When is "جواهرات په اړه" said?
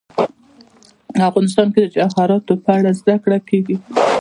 1.95-2.91